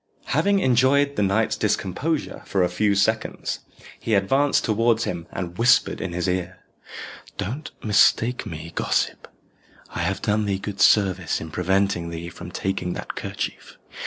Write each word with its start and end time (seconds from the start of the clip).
Having 0.33 0.61
enjoyed 0.61 1.15
the 1.15 1.21
knight's 1.21 1.55
discomposure 1.55 2.41
for 2.47 2.63
a 2.63 2.69
few 2.69 2.95
seconds, 2.95 3.59
he 3.99 4.15
advanced 4.15 4.65
towards 4.65 5.03
him, 5.03 5.27
and 5.31 5.55
whispered 5.59 6.01
in 6.01 6.11
his 6.11 6.27
ear, 6.27 6.57
"Don't 7.37 7.69
mistake 7.83 8.47
me, 8.47 8.71
gossip. 8.73 9.27
I 9.91 9.99
have 9.99 10.19
done 10.23 10.45
thee 10.45 10.57
good 10.57 10.81
service 10.81 11.39
in 11.39 11.51
preventing 11.51 12.09
thee 12.09 12.29
from 12.29 12.49
taking 12.49 12.93
that 12.93 13.13
kerchief. 13.13 13.77